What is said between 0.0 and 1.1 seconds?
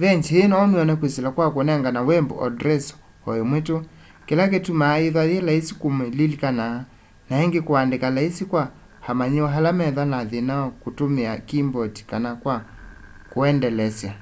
veengyi ii noumyone